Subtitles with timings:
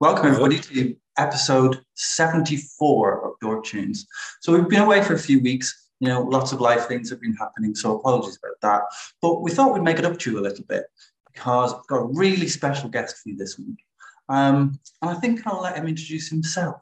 [0.00, 4.06] Welcome, everybody, to episode 74 of Dork Tunes.
[4.40, 5.88] So, we've been away for a few weeks.
[5.98, 8.82] You know, lots of life things have been happening, so apologies about that.
[9.20, 10.84] But we thought we'd make it up to you a little bit
[11.26, 13.84] because I've got a really special guest for you this week.
[14.28, 16.80] Um, and I think I'll let him introduce himself.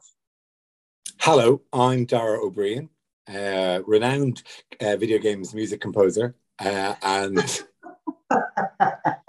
[1.19, 2.87] Hello, I'm Dara Ó Briain,
[3.27, 4.43] uh, renowned
[4.79, 7.63] uh, video games music composer, uh, and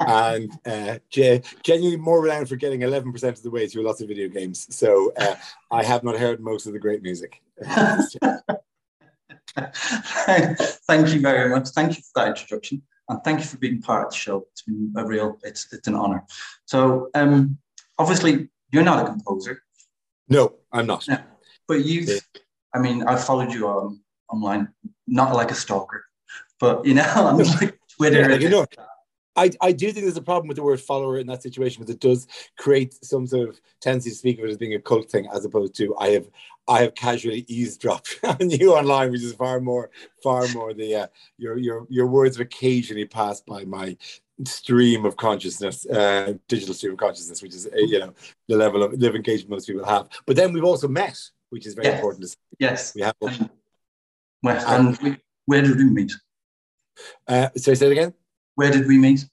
[0.09, 4.29] and uh, genuinely more renowned for getting 11% of the way through lots of video
[4.29, 4.67] games.
[4.75, 5.35] So uh,
[5.71, 7.43] I have not heard most of the great music.
[10.87, 11.69] thank you very much.
[11.69, 12.83] Thank you for that introduction.
[13.11, 14.47] And thank you for being part of the show.
[14.53, 16.25] It's been a real, it's, it's an honor.
[16.65, 17.59] So um,
[17.99, 19.63] obviously you're not a composer.
[20.29, 21.07] No, I'm not.
[21.07, 21.19] No,
[21.67, 22.19] but you've, yeah.
[22.75, 24.01] I mean, I followed you on
[24.31, 24.69] online,
[25.07, 26.05] not like a stalker,
[26.61, 28.31] but you know, on like Twitter.
[28.31, 28.67] Yeah, you know,
[29.39, 31.95] I, I do think there's a problem with the word follower in that situation because
[31.95, 32.27] it does
[32.59, 35.45] create some sort of tendency to speak of it as being a cult thing as
[35.45, 36.29] opposed to I have
[36.67, 39.91] I have casually eavesdropped on you online, which is far more
[40.23, 41.07] far more the uh,
[41.39, 43.97] your your your words have occasionally passed by my
[44.45, 48.13] stream of consciousness, uh, digital stream of consciousness, which is uh, you know
[48.49, 50.09] the level of live engagement most people have.
[50.27, 51.19] But then we've also met,
[51.51, 51.97] which is very yes.
[51.97, 52.37] important.
[52.59, 53.15] Yes, we have.
[53.23, 53.51] Um,
[54.43, 56.13] well, and, and where did we meet?
[57.27, 58.15] Uh, so say it again.
[58.59, 59.25] Where did we meet?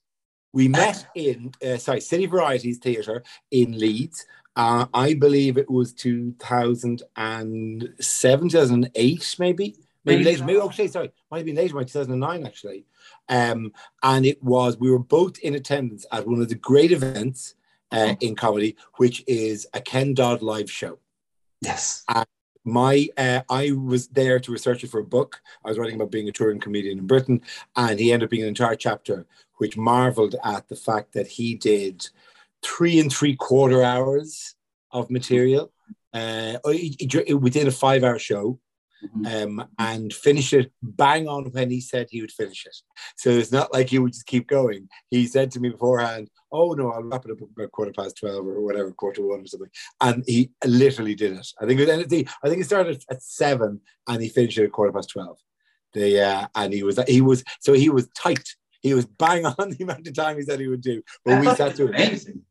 [0.53, 4.23] We met in, uh, sorry, City Varieties Theatre in Leeds.
[4.55, 9.77] Uh, I believe it was 2007, 2008, maybe.
[10.05, 10.45] Maybe later.
[10.45, 11.11] Maybe, okay, sorry.
[11.31, 12.85] Might have been later, by 2009, actually.
[13.27, 13.73] Um,
[14.03, 17.55] and it was, we were both in attendance at one of the great events
[17.91, 18.13] uh, mm-hmm.
[18.21, 20.99] in comedy, which is a Ken Dodd live show.
[21.61, 22.03] Yes.
[22.07, 22.27] And
[22.65, 25.41] my uh, I was there to research it for a book.
[25.63, 27.41] I was writing about being a touring comedian in Britain,
[27.75, 29.25] and he ended up being an entire chapter
[29.57, 32.07] which marveled at the fact that he did
[32.61, 34.55] three and three quarter hours
[34.91, 35.71] of material
[36.13, 36.57] uh,
[37.39, 38.59] within a five hour show.
[39.03, 39.59] Mm-hmm.
[39.59, 42.75] Um, and finish it bang on when he said he would finish it.
[43.17, 44.87] So it's not like he would just keep going.
[45.09, 48.47] He said to me beforehand, "Oh no, I'll wrap it up about quarter past twelve
[48.47, 49.69] or whatever, quarter one or something."
[50.01, 51.47] And he literally did it.
[51.61, 54.71] I think it was, I think it started at seven and he finished it at
[54.71, 55.37] quarter past twelve.
[55.93, 58.47] The uh, and he was he was so he was tight.
[58.81, 61.01] He was bang on the amount of time he said he would do.
[61.23, 62.43] But we sat to amazing.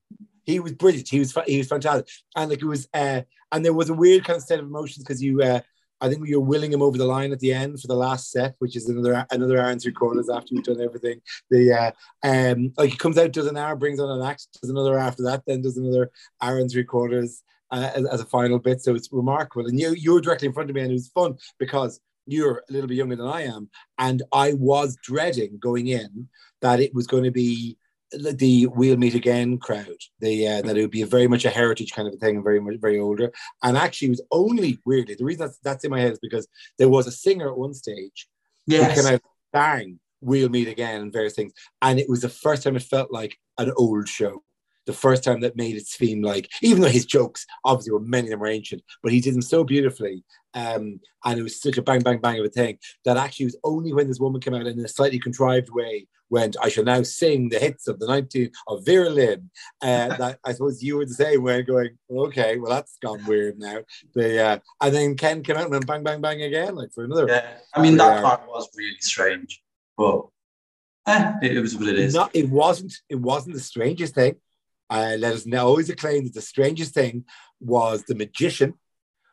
[0.45, 1.09] He was brilliant.
[1.09, 3.23] He was he was fantastic, and like it was, uh,
[3.53, 5.61] and there was a weird kind of set of emotions because you, uh,
[6.01, 8.55] I think you're willing him over the line at the end for the last set,
[8.59, 11.21] which is another another hour and three quarters after you've done everything.
[11.51, 11.91] The uh,
[12.23, 15.23] um, like he comes out, does an hour, brings on an act, does another after
[15.25, 16.11] that, then does another
[16.41, 17.43] hour and three quarters.
[17.71, 19.67] Uh, as, as, a final bit, so it's remarkable.
[19.67, 22.63] And you you were directly in front of me, and it was fun because you're
[22.69, 23.69] a little bit younger than I am,
[23.99, 26.29] and I was dreading going in
[26.61, 27.77] that it was going to be
[28.19, 29.87] the we'll meet again crowd
[30.21, 32.43] the uh, that it would be a very much a heritage kind of a thing
[32.43, 33.33] very much very older
[33.63, 36.47] and actually it was only weirdly the reason that's, that's in my head is because
[36.79, 38.29] there was a singer at one stage
[38.67, 38.97] yes.
[38.97, 39.21] who came out
[39.53, 43.11] bang we'll meet again and various things and it was the first time it felt
[43.13, 44.43] like an old show
[44.87, 48.29] the first time that made it seem like, even though his jokes obviously were many
[48.29, 50.25] of them were ancient, but he did them so beautifully.
[50.55, 53.57] Um, and it was such a bang, bang, bang of a thing that actually was
[53.65, 57.03] only when this woman came out in a slightly contrived way went, I shall now
[57.03, 59.51] sing the hits of the 19 of Vera Lynn.
[59.81, 63.79] Uh, that I suppose you would say way going, okay, well, that's gone weird now.
[64.15, 67.27] The, uh, and then Ken came out and bang, bang, bang again, like for another.
[67.29, 69.63] Yeah, I mean, that part was really strange,
[69.97, 70.27] but
[71.07, 72.15] eh, it, it was what it is.
[72.15, 74.37] Not, it wasn't, it wasn't the strangest thing
[74.91, 77.25] uh, let us know always acclaim that the strangest thing
[77.61, 78.75] was the magician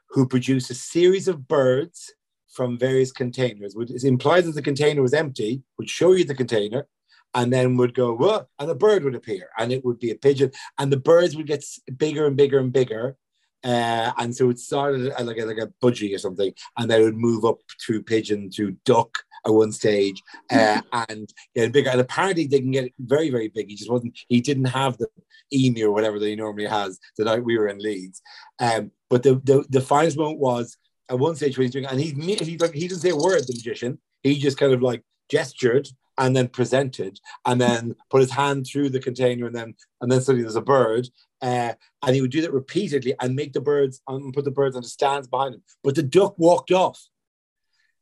[0.10, 2.14] who produced a series of birds
[2.52, 3.76] from various containers.
[3.76, 6.88] It implies that the container was empty, would show you the container,
[7.34, 10.16] and then would go, Whoa, and a bird would appear, and it would be a
[10.16, 11.64] pigeon, and the birds would get
[11.98, 13.16] bigger and bigger and bigger.
[13.64, 17.04] Uh, and so it started like a, like a budgie or something, and then it
[17.06, 21.90] would move up through pigeon, through duck, at one stage uh, and getting bigger.
[21.90, 23.70] And apparently they can get very, very big.
[23.70, 25.08] He just wasn't, he didn't have the
[25.54, 28.22] emu or whatever that he normally has the night we were in Leeds.
[28.60, 30.78] Um, but the, the, the finest moment was
[31.12, 33.42] at one stage when he's doing, and he, he, like, he didn't say a word,
[33.46, 34.00] the magician.
[34.24, 35.88] He just kind of like gestured
[36.18, 40.20] and then presented and then put his hand through the container and then and then
[40.20, 41.08] suddenly there's a bird
[41.42, 41.74] uh,
[42.04, 44.82] and he would do that repeatedly and make the birds and put the birds on
[44.82, 47.02] the stands behind him but the duck walked off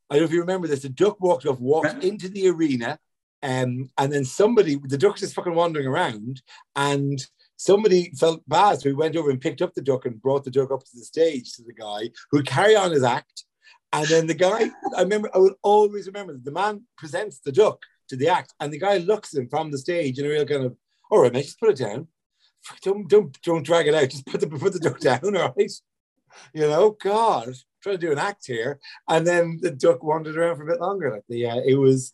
[0.10, 0.82] I don't know if you remember this.
[0.82, 2.98] The duck walked off, walked into the arena,
[3.44, 6.42] um, and then somebody, the duck just fucking wandering around,
[6.76, 7.24] and
[7.60, 10.50] somebody felt bad, so he went over and picked up the duck and brought the
[10.50, 13.44] duck up to the stage to the guy who'd carry on his act.
[13.92, 17.52] And then the guy, I remember, I will always remember that the man presents the
[17.52, 20.30] duck to the act, and the guy looks at him from the stage in a
[20.30, 20.78] real kind of,
[21.12, 22.08] all right, mate, just put it down.
[22.82, 24.10] don't don't don't drag it out.
[24.10, 25.72] Just put the put the duck down, all right?
[26.54, 27.54] You know, God,
[27.84, 28.80] trying to do an act here,
[29.10, 31.12] and then the duck wandered around for a bit longer.
[31.12, 32.14] Like the uh, it was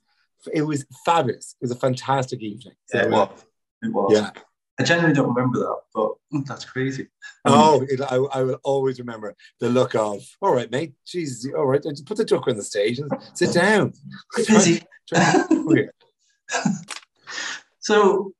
[0.51, 1.55] it was fabulous.
[1.61, 2.75] It was a fantastic evening.
[2.87, 3.45] So, it was.
[3.83, 4.11] It was.
[4.11, 4.31] Yeah.
[4.79, 7.07] I genuinely don't remember that, but mm, that's crazy.
[7.45, 11.51] Um, oh, it, I, I will always remember the look of, all right, mate, Jesus,
[11.53, 13.93] all right, just put the duck on the stage and sit down.
[14.35, 14.83] Busy.
[17.79, 18.33] so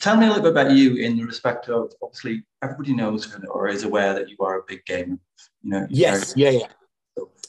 [0.00, 3.68] tell me a little bit about you in the respect of obviously everybody knows or
[3.68, 5.18] is aware that you are a big gamer.
[5.62, 5.86] You know.
[5.88, 6.34] Yes.
[6.36, 6.50] Yeah.
[6.50, 6.66] Yeah.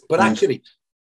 [0.10, 0.64] But actually,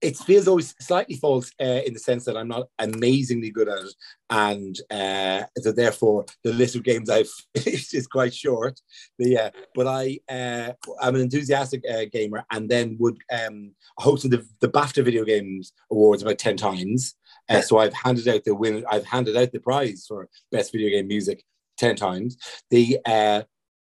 [0.01, 3.79] it feels always slightly false uh, in the sense that I'm not amazingly good at
[3.79, 3.93] it,
[4.29, 8.79] and uh, so therefore the list of games I've finished is quite short.
[9.19, 14.31] The, uh, but I uh, I'm an enthusiastic uh, gamer, and then would um, hosted
[14.31, 17.15] the, the BAFTA Video Games Awards about ten times.
[17.49, 18.83] Uh, so I've handed out the win.
[18.89, 21.43] I've handed out the prize for best video game music
[21.77, 22.37] ten times.
[22.71, 23.43] The uh,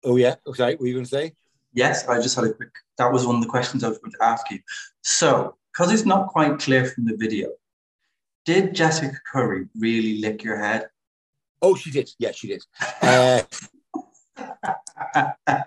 [0.03, 1.33] oh yeah, sorry, what were you going to say?
[1.73, 2.69] Yes, I just had a quick.
[2.97, 4.59] That was one of the questions I was going to ask you.
[5.01, 7.49] So because it's not quite clear from the video,
[8.45, 10.89] did Jessica Curry really lick your head?
[11.61, 12.09] Oh, she did.
[12.19, 12.63] Yeah, she did.
[13.01, 13.41] Uh,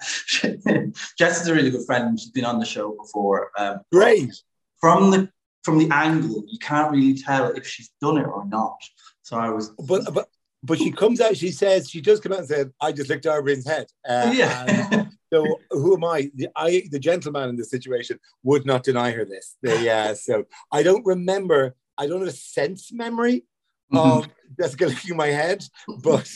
[1.19, 2.21] Jess is a really good friend.
[2.21, 3.51] She's been on the show before.
[3.59, 4.35] Um, Great.
[4.81, 5.31] From the
[5.63, 8.77] from the angle, you can't really tell if she's done it or not.
[9.23, 9.71] So I was.
[9.71, 10.29] But but
[10.63, 11.37] but she comes out.
[11.37, 15.07] She says she does come out and said, "I just licked Arvin's head." Uh, yeah.
[15.33, 16.31] So who am I?
[16.35, 19.57] The, I, the gentleman in this situation, would not deny her this.
[19.63, 21.75] Yeah, uh, so I don't remember.
[21.99, 23.45] I don't have a sense memory
[23.93, 24.19] mm-hmm.
[24.19, 24.29] of
[24.59, 25.65] Jessica licking my head,
[26.03, 26.31] but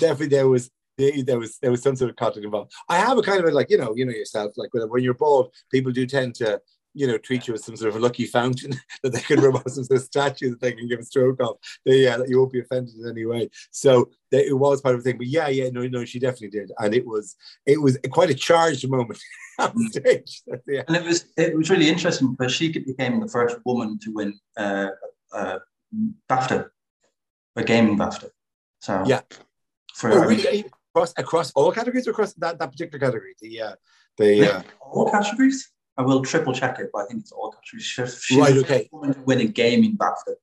[0.00, 2.72] definitely there was there was there was some sort of contact involved.
[2.88, 5.02] I have a kind of a, like you know you know yourself like when, when
[5.02, 6.60] you're bald, people do tend to
[6.94, 9.56] you know, treat you as some sort of a lucky fountain that they can rub
[9.56, 11.56] off some sort of statue that they can give a stroke of.
[11.84, 13.50] They, yeah, that you won't be offended in any way.
[13.70, 15.18] So they, it was part of the thing.
[15.18, 17.36] But yeah, yeah, no, no, she definitely did, and it was
[17.66, 19.18] it was quite a charged moment
[19.58, 19.88] on mm.
[19.90, 20.42] stage.
[20.66, 20.82] yeah.
[20.88, 24.38] And it was it was really interesting because she became the first woman to win
[24.56, 24.88] uh,
[25.32, 25.58] uh,
[26.28, 26.68] BAFTA,
[27.56, 28.30] a gaming BAFTA.
[28.80, 29.20] So yeah,
[29.94, 30.64] for oh, really?
[30.94, 33.34] across across all categories or across that, that particular category.
[33.40, 33.74] The uh,
[34.16, 35.70] the uh, all categories.
[35.98, 37.82] I will triple check it, but I think it's all countries.
[37.82, 38.56] She's right.
[38.56, 38.88] Okay.
[38.92, 40.34] Win a game in BAFTA.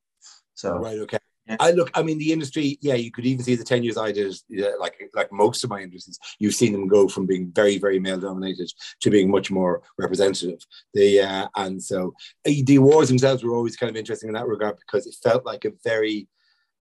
[0.53, 0.99] So right.
[0.99, 1.17] Okay.
[1.47, 1.57] Yeah.
[1.59, 1.91] I look.
[1.93, 2.77] I mean, the industry.
[2.81, 4.35] Yeah, you could even see the ten years I did.
[4.49, 7.99] Yeah, like like most of my industries, you've seen them go from being very very
[7.99, 8.69] male dominated
[9.01, 10.59] to being much more representative.
[10.93, 12.13] The uh, and so
[12.47, 15.45] uh, the awards themselves were always kind of interesting in that regard because it felt
[15.45, 16.27] like a very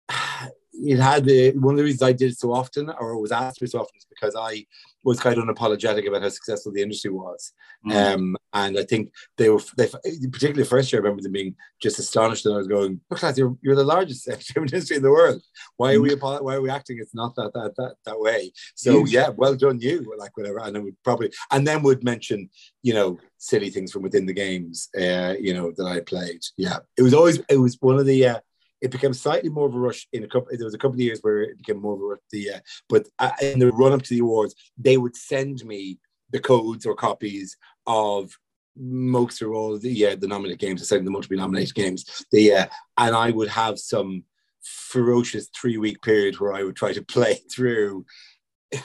[0.72, 3.62] it had the one of the reasons I did it so often or was asked
[3.62, 4.66] me so often is because I
[5.02, 7.52] was quite unapologetic about how successful the industry was.
[7.86, 8.14] Mm.
[8.14, 11.98] Um, and I think they were, they, particularly first year, I remember them being just
[11.98, 15.10] astonished that I was going, look, lads, you're, you're the largest entertainment industry in the
[15.10, 15.42] world.
[15.76, 16.42] Why are we, mm.
[16.42, 16.98] why are we acting?
[17.00, 18.52] It's not that, that, that, that way.
[18.74, 20.60] So yeah, well done you, like whatever.
[20.60, 22.50] And I would probably, and then would mention,
[22.82, 26.40] you know, silly things from within the games, uh, you know, that I played.
[26.56, 26.78] Yeah.
[26.96, 28.40] It was always, it was one of the, uh,
[28.80, 30.48] it became slightly more of a rush in a couple.
[30.50, 32.18] There was a couple of years where it became more of a rush.
[32.30, 35.98] The uh, but uh, in the run up to the awards, they would send me
[36.30, 37.56] the codes or copies
[37.86, 38.30] of
[38.76, 42.24] most or all the uh, the nominated games, aside the multiple nominated games.
[42.30, 42.66] The uh,
[42.98, 44.24] and I would have some
[44.62, 48.04] ferocious three week period where I would try to play through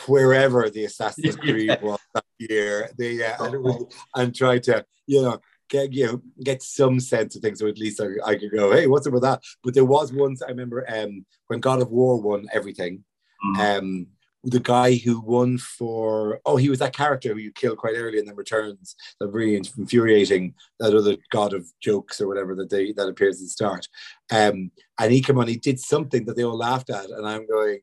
[0.07, 1.81] wherever the Assassin's Creed yeah.
[1.81, 2.89] was that year.
[2.97, 7.41] The uh, and, and try to you know get you know get some sense of
[7.41, 9.41] things, so at least I, I could go, hey, what's up with that?
[9.63, 13.03] But there was once I remember um, when God of War won everything.
[13.45, 13.61] Mm-hmm.
[13.61, 14.07] Um,
[14.45, 18.19] the guy who won for oh he was that character who you kill quite early
[18.19, 22.91] and then returns that really infuriating that other god of jokes or whatever that they
[22.93, 23.87] that appears at the start
[24.31, 27.47] um and he came on he did something that they all laughed at and i'm
[27.47, 27.79] going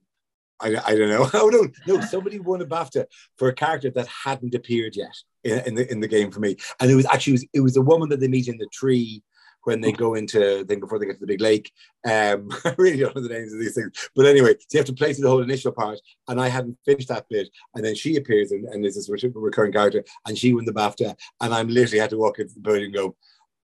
[0.63, 1.29] I, I don't know.
[1.35, 2.01] Oh no, no!
[2.03, 5.15] Somebody won a BAFTA for a character that hadn't appeared yet
[5.45, 7.61] in, in the in the game for me, and it was actually it was, it
[7.61, 9.23] was a woman that they meet in the tree
[9.65, 11.73] when they go into then before they get to the big lake.
[12.05, 14.87] Um, I really don't know the names of these things, but anyway, so you have
[14.87, 17.95] to play through the whole initial part, and I hadn't finished that bit, and then
[17.95, 21.69] she appears and, and is this recurring character, and she won the BAFTA, and I'm
[21.69, 23.17] literally had to walk into the building and go,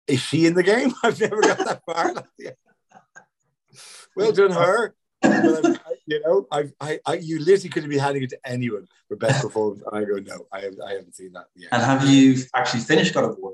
[0.07, 0.93] "Is she in the game?
[1.03, 2.27] I've never got that far."
[4.15, 4.95] well done, her
[6.05, 9.41] you know, I've, I, I, you literally could be handing it to anyone for best
[9.41, 11.69] performance, and I go, no, I, have, I haven't seen that yet.
[11.71, 13.53] And have you actually finished God of War?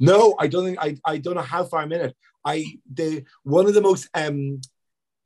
[0.00, 2.16] No, I don't think I, I don't know how far I'm in it.
[2.44, 4.60] I the one of the most um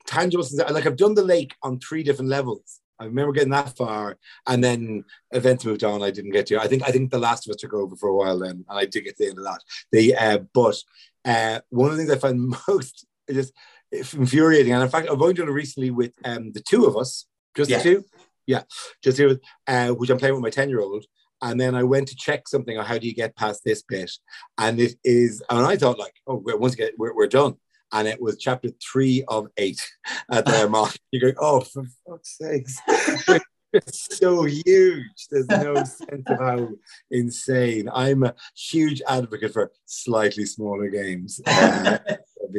[0.07, 2.81] tangible things, like I've done the lake on three different levels.
[2.99, 6.03] I remember getting that far, and then events moved on.
[6.03, 6.61] I didn't get to.
[6.61, 8.79] I think I think The Last of Us took over for a while then, and
[8.79, 9.61] I did get to the end of that.
[9.91, 10.77] The uh, but
[11.25, 13.53] uh, one of the things I find most just
[13.93, 14.73] infuriating.
[14.73, 17.71] And in fact, I've only done it recently with um, the two of us, just
[17.71, 17.79] yeah.
[17.79, 18.05] the two.
[18.47, 18.63] Yeah,
[19.05, 21.05] just here, uh, which I'm playing with my ten year old.
[21.43, 24.11] And then I went to check something on how do you get past this bit,
[24.59, 27.57] and it is, and I thought like, oh, once again, we're, we're done,
[27.93, 29.81] and it was chapter three of eight
[30.31, 30.97] at the mark.
[31.11, 32.79] You're going, oh, for fuck's sakes.
[33.73, 35.27] it's so huge.
[35.31, 36.69] There's no sense of how
[37.11, 37.89] insane.
[37.93, 41.41] I'm a huge advocate for slightly smaller games.
[41.47, 41.99] Uh,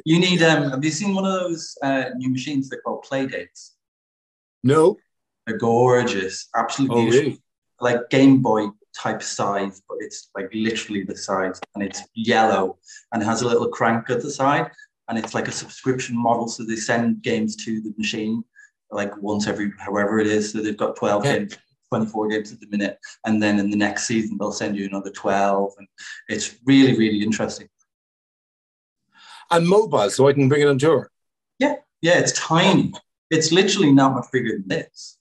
[0.05, 0.41] you need.
[0.41, 3.71] Um, have you seen one of those uh, new machines they're called Playdates?
[4.63, 4.97] No.
[5.45, 7.41] They're gorgeous, absolutely oh, really?
[7.81, 12.77] like Game Boy type size, but it's like literally the size, and it's yellow
[13.11, 14.71] and has a little crank at the side,
[15.09, 16.47] and it's like a subscription model.
[16.47, 18.43] So they send games to the machine
[18.93, 20.51] like once every however it is.
[20.51, 21.37] So they've got 12 yeah.
[21.39, 21.57] games,
[21.89, 22.97] 24 games at the minute.
[23.25, 25.73] And then in the next season, they'll send you another 12.
[25.77, 25.87] And
[26.29, 27.67] it's really, really interesting.
[29.51, 31.09] And mobile, so I can bring it on tour.
[31.59, 32.93] Yeah, yeah, it's tiny.
[33.29, 35.17] It's literally not much bigger than this.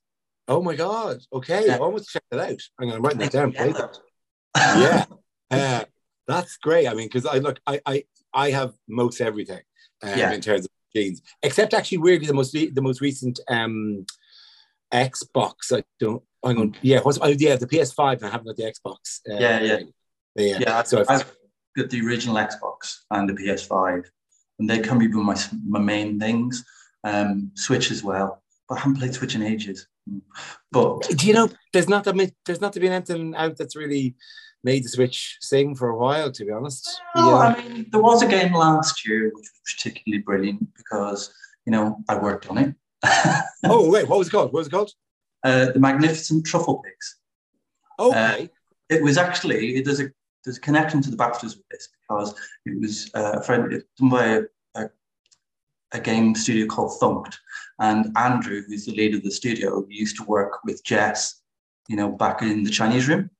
[0.48, 1.20] Oh my god!
[1.32, 1.76] Okay, yeah.
[1.76, 2.60] I almost check it out.
[2.78, 3.52] I'm going to write that down.
[3.52, 3.98] Playdate.
[4.56, 5.04] yeah,
[5.50, 5.84] uh,
[6.26, 6.88] that's great.
[6.88, 9.62] I mean, because I look, I, I, I have most everything
[10.02, 10.32] um, yeah.
[10.32, 14.04] in terms of machines, except actually weirdly the most the most recent um,
[14.92, 15.72] Xbox.
[15.72, 16.22] I don't.
[16.44, 16.76] Hang on.
[16.82, 18.22] Yeah, what's, oh, yeah, the PS5.
[18.22, 19.20] I haven't got the Xbox.
[19.30, 19.78] Uh, yeah, yeah,
[20.34, 20.58] yeah.
[20.58, 21.36] Yeah, so I've, I've
[21.76, 24.04] got the original Xbox and the PS5,
[24.58, 25.36] and they can be my
[25.66, 26.64] my main things.
[27.04, 29.88] Um, Switch as well, but I haven't played Switch in ages.
[30.70, 31.48] But do you know?
[31.72, 34.16] There's not that there's not to be anything out that's really
[34.64, 37.00] made the Switch sing for a while, to be honest.
[37.14, 37.36] Oh, yeah.
[37.36, 41.32] I mean, there was a game last year which was particularly brilliant because,
[41.66, 42.74] you know, I worked on it.
[43.64, 44.52] oh, wait, what was it called?
[44.52, 44.92] What was it called?
[45.44, 47.16] Uh, the Magnificent Truffle Pigs.
[47.98, 48.44] Okay.
[48.44, 48.46] Uh,
[48.88, 50.10] it was actually, there's a,
[50.44, 52.34] there's a connection to the BAFTAs with this because
[52.66, 54.42] it was uh, a friend, done by a,
[54.74, 54.90] a,
[55.92, 57.34] a game studio called Thunkd.
[57.78, 61.42] And Andrew, who's the lead of the studio, used to work with Jess,
[61.88, 63.30] you know, back in the Chinese room.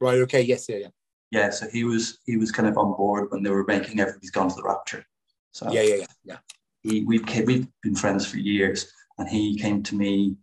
[0.00, 0.18] Right.
[0.20, 0.42] Okay.
[0.42, 0.66] Yes.
[0.68, 0.76] Yeah.
[0.76, 0.88] Yeah.
[1.30, 1.50] Yeah.
[1.50, 4.48] So he was he was kind of on board when they were making Everybody's Gone
[4.48, 5.04] to the Rapture.
[5.52, 6.38] So yeah, yeah, yeah, yeah.
[6.82, 10.36] He we've we've been friends for years, and he came to me.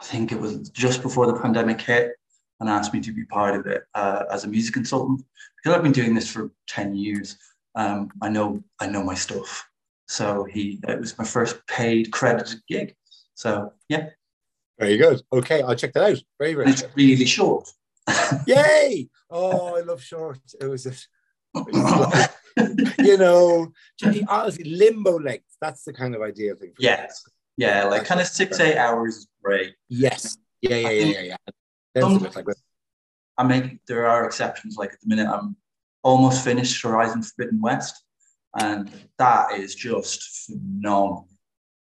[0.00, 2.12] I think it was just before the pandemic hit,
[2.60, 5.22] and asked me to be part of it uh, as a music consultant
[5.56, 7.36] because I've been doing this for ten years.
[7.74, 9.68] Um, I know I know my stuff.
[10.06, 12.94] So he it was my first paid credited gig.
[13.34, 14.10] So yeah.
[14.78, 15.20] Very good.
[15.32, 16.18] Okay, I'll check that out.
[16.38, 16.70] Very, very.
[16.70, 17.68] It's really short.
[18.46, 19.08] Yay!
[19.28, 20.38] Oh, I love short.
[20.60, 21.08] It was just,
[22.98, 23.72] you know,
[24.28, 25.56] honestly, limbo length.
[25.60, 26.72] That's the kind of ideal thing.
[26.78, 27.24] yes.
[27.26, 27.32] Me.
[27.66, 29.74] Yeah, like kind of six, eight hours is great.
[29.88, 30.38] Yes.
[30.62, 31.36] Yeah, yeah, yeah, yeah, yeah.
[32.00, 32.46] Like
[33.36, 34.76] I mean, there are exceptions.
[34.76, 35.56] Like at the minute, I'm
[36.02, 38.02] almost finished Horizon Forbidden West,
[38.60, 41.28] and that is just phenomenal.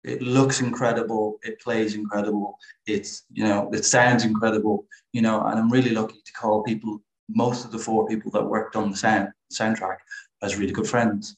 [0.04, 5.58] It looks incredible it plays incredible it's you know it sounds incredible you know and
[5.58, 8.96] i'm really lucky to call people most of the four people that worked on the
[8.96, 9.96] sound soundtrack
[10.42, 11.36] as really good friends.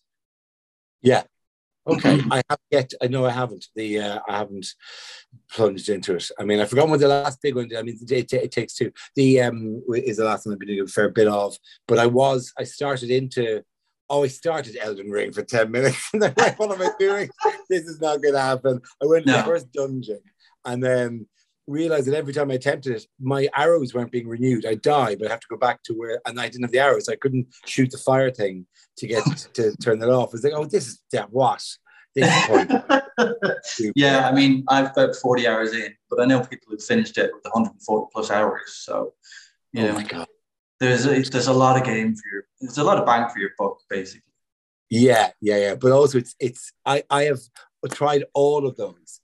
[1.00, 1.22] Yeah
[1.88, 2.20] okay.
[2.30, 2.92] I have yet.
[3.02, 3.66] I know i haven't.
[3.74, 4.66] The uh, i haven't
[5.50, 6.30] plunged into it.
[6.38, 7.78] I mean i forgot what the last big one did.
[7.78, 8.92] I mean it, it, takes two.
[9.14, 11.56] The um is the last one i've been doing a fair bit of.
[11.86, 13.62] But i was i started into
[14.10, 16.08] oh, I started Elden Ring for 10 minutes.
[16.14, 17.28] and then like, what am I doing?
[17.68, 18.80] this is not going to happen.
[19.02, 20.20] I went to the first dungeon
[20.64, 21.26] and then
[21.68, 24.66] realized that every time I attempted it, my arrows weren't being renewed.
[24.66, 26.80] I died, but I have to go back to where, and I didn't have the
[26.80, 27.08] arrows.
[27.08, 30.34] I couldn't shoot the fire thing to get to turn it off.
[30.34, 31.64] It's like, oh, this is damn what?
[33.94, 37.30] yeah, I mean, I've about 40 hours in, but I know people who've finished it
[37.32, 38.80] with 140 plus hours.
[38.80, 39.12] So,
[39.72, 40.26] you oh know, my God
[40.80, 43.38] there's a, there's a lot of game for your there's a lot of bang for
[43.38, 44.22] your buck basically.
[44.90, 45.74] Yeah, yeah, yeah.
[45.74, 47.40] But also it's it's I I have
[47.90, 49.20] tried all of those.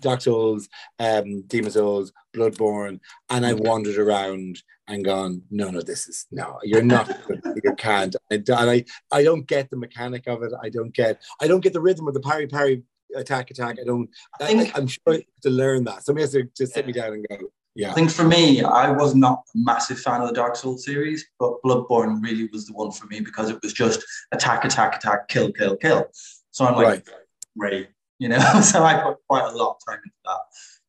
[0.00, 3.00] Dark Souls, um, Demon Souls, Bloodborne,
[3.30, 7.08] and I wandered around and gone, no, no, this is no, you're not,
[7.62, 8.16] you can't.
[8.30, 10.52] And I, I don't get the mechanic of it.
[10.62, 12.82] I don't get, I don't get the rhythm of the parry parry
[13.14, 13.78] attack attack.
[13.80, 14.08] I don't.
[14.40, 16.04] I think, I, am sure to learn that.
[16.04, 17.36] Somebody has to just sit me down and go,
[17.74, 17.90] yeah.
[17.90, 21.24] I think for me, I was not a massive fan of the Dark Souls series,
[21.38, 25.28] but Bloodborne really was the one for me because it was just attack, attack, attack,
[25.28, 26.06] kill, kill, kill.
[26.50, 27.08] So I'm like, right.
[27.56, 27.88] ready,
[28.18, 28.38] you know.
[28.62, 30.40] so I put quite a lot of time into that.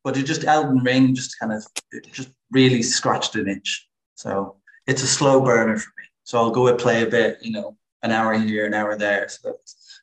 [0.04, 3.88] But it just Elden Ring just kind of it just really scratched an itch.
[4.16, 4.58] So
[4.88, 6.06] it's a slow burner for me.
[6.24, 9.28] So I'll go and play a bit, you know, an hour here, an hour there.
[9.30, 9.56] So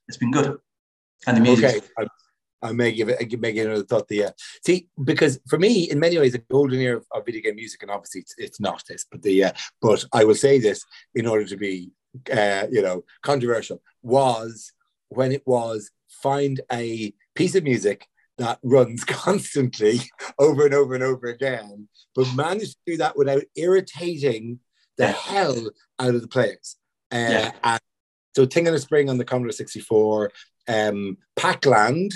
[0.09, 0.59] it's been good.
[1.27, 1.85] And the music.
[1.99, 2.09] Okay.
[2.63, 4.33] I may give it, I may give another thought there.
[4.65, 7.91] See, because for me, in many ways, the golden era of, video game music, and
[7.91, 11.45] obviously it's, it's not this, but the, uh, but I will say this in order
[11.45, 11.91] to be,
[12.33, 14.73] uh, you know, controversial, was
[15.09, 18.07] when it was find a piece of music
[18.39, 20.01] that runs constantly
[20.39, 24.61] over and over and over again, but managed to do that without irritating
[24.99, 26.77] the hell out of the players.
[27.13, 27.53] Uh, Yeah.
[27.65, 27.81] and
[28.35, 30.31] so Thing in the Spring on the Commodore 64,
[30.69, 32.13] um, Pac-Land,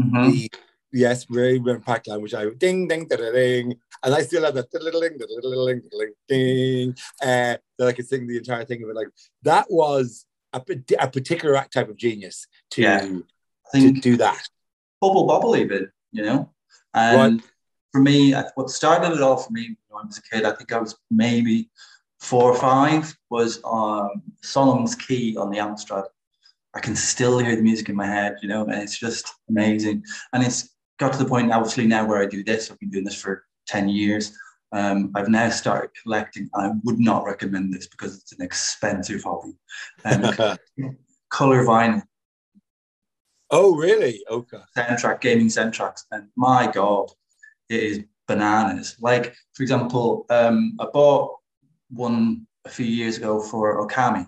[0.00, 0.32] Mhm.
[0.32, 0.50] the
[0.92, 4.72] yes, very very Pac-Land, which I ding ding da, ding, and I still have that
[4.74, 5.66] little ding ding da,
[5.98, 6.90] ding ding
[7.22, 8.96] uh, that I could sing the entire thing of it.
[8.96, 9.08] Like
[9.42, 10.62] that was a,
[11.00, 13.08] a particular type of genius to Yeah.
[13.74, 14.48] To do that.
[15.00, 16.50] bubble bubble, even, you know.
[16.94, 17.42] And
[17.92, 20.72] for me, what started it all for me when I was a kid, I think
[20.72, 21.70] I was maybe
[22.20, 26.04] four or five, was um, Solomon's Key on the Amstrad.
[26.74, 30.04] I can still hear the music in my head, you know, and it's just amazing.
[30.32, 33.04] And it's got to the point, obviously, now where I do this, I've been doing
[33.04, 34.36] this for 10 years.
[34.74, 36.50] Um, I've now started collecting.
[36.54, 39.56] I would not recommend this because it's an expensive hobby.
[40.04, 40.58] Um,
[41.30, 42.02] color vinyl
[43.54, 44.22] oh, really?
[44.28, 44.58] Okay.
[44.76, 47.10] soundtrack, gaming soundtracks, and my god,
[47.68, 48.96] it is bananas.
[49.00, 51.36] Like, for example, um, I bought
[51.90, 54.26] one a few years ago for Okami.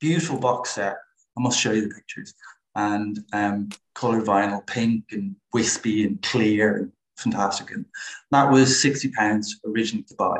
[0.00, 0.96] Beautiful box set.
[1.36, 2.34] I must show you the pictures.
[2.74, 7.70] And um, colored vinyl, pink and wispy and clear and fantastic.
[7.70, 7.84] And
[8.30, 10.38] that was 60 pounds originally to buy.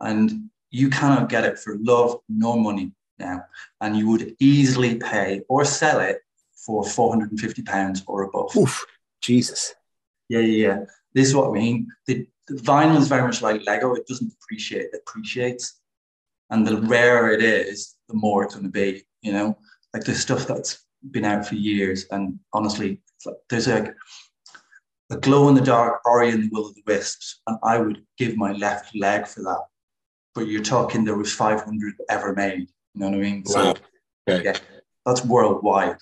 [0.00, 3.44] And you cannot get it for love nor money now.
[3.80, 6.20] And you would easily pay or sell it
[6.54, 8.54] for 450 pounds or above.
[8.56, 8.84] Oof,
[9.20, 9.74] Jesus.
[10.28, 10.84] Yeah, yeah, yeah.
[11.14, 11.86] This is what I mean.
[12.06, 13.94] The, the vinyl is very much like Lego.
[13.94, 15.80] It doesn't appreciate, it appreciates.
[16.50, 19.56] And the rarer it is, the more it's going to be, you know?
[19.94, 22.06] Like the stuff that's been out for years.
[22.10, 23.94] And honestly, like, there's like
[25.10, 27.40] a glow in the dark Ori and the Will of the Wisps.
[27.46, 29.64] And I would give my left leg for that.
[30.34, 32.68] But you're talking there was 500 ever made.
[32.94, 33.46] You know what I mean?
[33.46, 33.74] So Wow.
[34.28, 34.44] Okay.
[34.44, 34.58] yeah,
[35.04, 35.98] that's worldwide.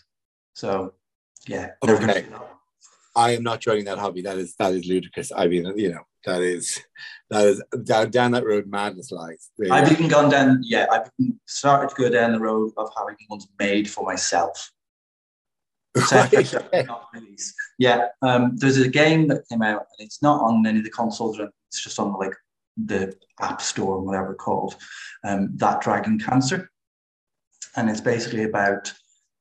[0.55, 0.95] So
[1.47, 1.73] yeah.
[1.87, 2.27] Okay.
[3.17, 4.23] I am not joining that hobby.
[4.23, 5.31] That is that is ludicrous.
[5.35, 6.81] I mean, you know, that is
[7.31, 9.51] that is down down that road madness lies.
[9.71, 13.17] I've even gone down, yeah, I've even started to go down the road of having
[13.29, 14.73] ones made for myself.
[17.79, 20.91] Yeah, um, there's a game that came out, and it's not on any of the
[20.91, 22.35] consoles, it's just on like
[22.77, 24.77] the App Store, and whatever called.
[25.25, 26.71] Um, that Dragon Cancer,
[27.77, 28.93] and it's basically about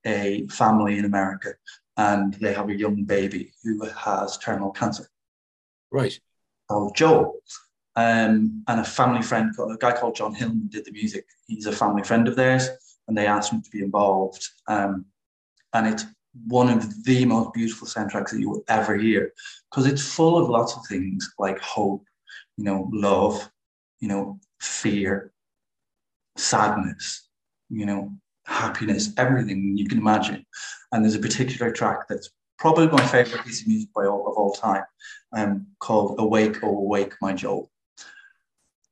[0.05, 1.53] a family in America,
[1.97, 5.07] and they have a young baby who has terminal cancer
[5.91, 6.19] right.
[6.69, 7.35] called Joel.
[7.95, 11.25] Um, and a family friend, a guy called Jon Hillman, did the music.
[11.47, 12.67] He's a family friend of theirs,
[13.07, 14.47] and they asked him to be involved.
[14.67, 15.05] Um,
[15.73, 16.05] and it's
[16.47, 19.33] one of the most beautiful soundtracks that you will ever hear
[19.69, 22.03] because it's full of lots of things like hope,
[22.57, 23.49] you know, love,
[23.99, 25.31] you know, fear,
[26.35, 27.29] sadness,
[27.69, 28.11] you know,
[28.45, 30.45] happiness, everything you can imagine.
[30.91, 34.35] And there's a particular track that's probably my favorite piece of music by all of
[34.35, 34.83] all time,
[35.33, 37.71] um, called "Awake, Oh Awake, My Joel,"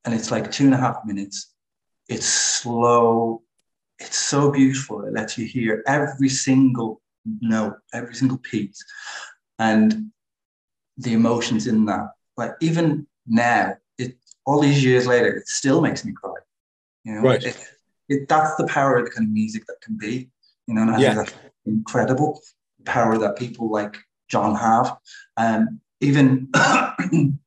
[0.06, 1.54] and it's like two and a half minutes.
[2.08, 3.44] It's slow.
[4.00, 5.06] It's so beautiful.
[5.06, 8.84] It lets you hear every single note, every single piece,
[9.60, 10.12] and
[10.98, 12.12] the emotions in that.
[12.38, 16.34] Like even now, it all these years later, it still makes me cry.
[17.04, 17.44] You know, Right.
[17.44, 17.58] It,
[18.10, 20.30] it, that's the power of the kind of music that can be.
[20.68, 21.16] You know, and I Yeah.
[21.16, 22.42] think that's incredible
[22.86, 23.98] power that people like
[24.30, 24.98] Jon have.
[25.38, 26.50] And even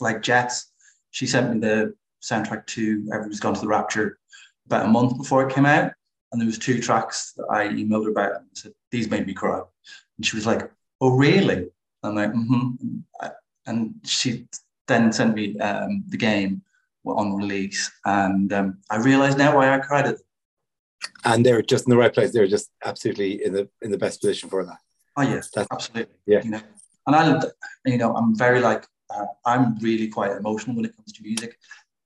[0.00, 0.70] like Jess,
[1.10, 4.18] she sent me the soundtrack to Everyone's Gone to the Rapture
[4.66, 5.92] about a month before it came out.
[6.32, 9.34] And there was two tracks that I emailed her about and said, these made me
[9.34, 9.60] cry.
[10.16, 11.68] And she was like, oh, really?
[12.02, 12.98] I'm like, mm-hmm.
[13.66, 14.46] And she
[14.88, 16.62] then sent me um, the game
[17.04, 17.90] on release.
[18.04, 20.16] And um, I realized now why I cried at
[21.24, 22.32] And they're just in the right place.
[22.32, 24.78] They're just absolutely in the in the best position for that.
[25.16, 26.14] Oh yes, That's- absolutely.
[26.26, 26.42] yeah.
[26.42, 26.60] You know,
[27.06, 27.42] and I,
[27.84, 31.58] you know, I'm very like uh, I'm really quite emotional when it comes to music.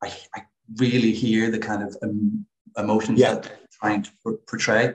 [0.02, 0.42] I, I
[0.76, 2.44] really hear the kind of um,
[2.76, 3.34] emotions Yeah.
[3.34, 4.10] that trying to
[4.48, 4.94] portray,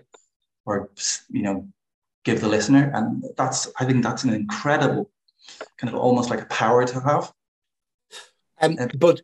[0.65, 0.89] or
[1.29, 1.67] you know,
[2.23, 5.09] give the listener, and that's I think that's an incredible
[5.77, 7.33] kind of almost like a power to have.
[8.61, 9.21] Um, Um, but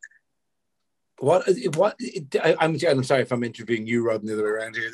[1.20, 1.96] what what
[2.43, 4.91] I, I'm I'm sorry if I'm interviewing you, Rod, the other way around here.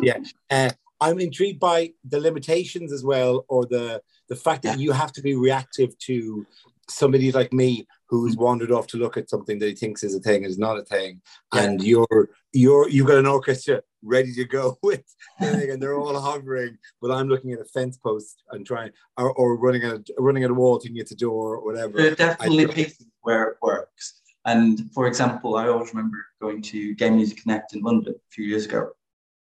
[0.00, 0.18] Yeah,
[0.50, 5.12] uh, I'm intrigued by the limitations as well, or the the fact that you have
[5.12, 6.46] to be reactive to
[6.88, 10.20] somebody like me who's wandered off to look at something that he thinks is a
[10.20, 11.20] thing is not a thing,
[11.52, 11.62] Yeah.
[11.62, 15.04] and you're you're you've got an orchestra ready to go with,
[15.40, 19.32] thing, and they're all hovering, but I'm looking at a fence post and trying, or,
[19.32, 21.96] or running at a, running at a wall thinking it's a door or whatever.
[21.96, 24.22] There are definitely pieces where it works.
[24.44, 28.44] And for example, I always remember going to Game Music Connect in London a few
[28.44, 28.90] years ago.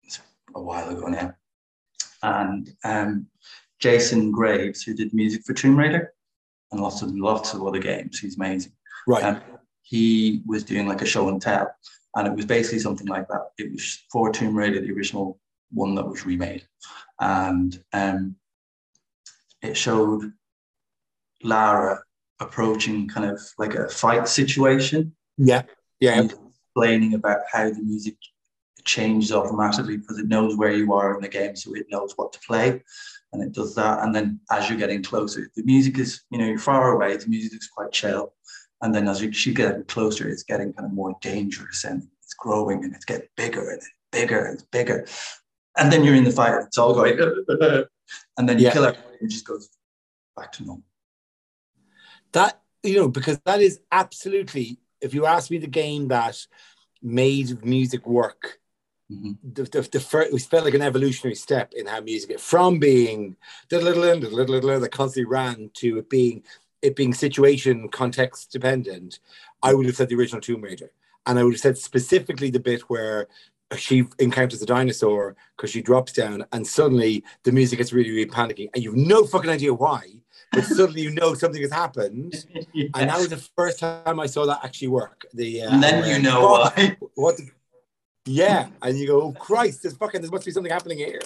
[0.04, 0.22] It's
[0.56, 1.34] a while ago now.
[2.24, 3.28] And um,
[3.80, 6.14] Jason Graves, who did music for Tomb Raider
[6.72, 8.20] and lots of lots of other games.
[8.20, 8.72] He's amazing.
[9.06, 9.24] Right.
[9.24, 9.42] Um,
[9.82, 11.70] he was doing like a show and tell,
[12.16, 13.52] and it was basically something like that.
[13.58, 15.40] It was for Tomb Raider, the original
[15.72, 16.66] one that was remade,
[17.20, 18.36] and um,
[19.62, 20.32] it showed
[21.44, 22.02] Lara
[22.40, 25.64] approaching kind of like a fight situation yeah.
[26.00, 26.24] Yeah.
[26.24, 28.16] explaining about how the music
[28.84, 32.32] changes automatically because it knows where you are in the game, so it knows what
[32.34, 32.84] to play,
[33.34, 34.04] and it does that.
[34.04, 37.18] And then as you're getting closer, the music is you know you're far away.
[37.18, 38.34] The music is quite chill,
[38.82, 42.34] and then as you, you get closer, it's getting kind of more dangerous and it's
[42.34, 45.06] growing and it's getting bigger and bigger and bigger.
[45.78, 46.60] And then you're in the fire.
[46.62, 47.18] It's all going,
[48.38, 48.74] and then you Yeah.
[48.74, 49.70] kill everybody and it just goes
[50.36, 50.84] back to normal.
[52.34, 56.38] that you know because that is absolutely if you ask me the game that
[57.02, 58.60] made music work
[59.12, 59.38] Mhm.
[59.44, 63.36] the, the, the first, it felt like an evolutionary step in how music from being
[63.70, 66.44] the little and the little little that constantly ran to it being
[66.86, 69.20] it being situation context dependent
[69.64, 70.92] i would have said the original tomb raider
[71.26, 73.28] and i would have said specifically the bit where
[73.76, 78.26] she encounters a dinosaur because she drops down and suddenly the music gets really really
[78.26, 80.04] panicky and you've no fucking idea why
[80.52, 82.46] but suddenly you know something has happened
[82.76, 85.26] and that was the first time I saw that actually work.
[85.34, 86.98] The uh, and then you know what, why.
[87.16, 87.50] what the,
[88.26, 91.22] yeah, and you go, oh Christ, there's fucking there must be something happening here.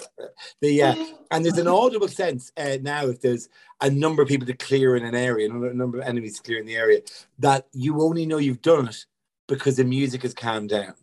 [0.60, 0.94] The uh,
[1.30, 3.48] and there's an audible sense uh, now if there's
[3.80, 6.60] a number of people to clear in an area, a number of enemies to clear
[6.60, 7.00] in the area,
[7.38, 9.06] that you only know you've done it
[9.48, 10.94] because the music has calmed down.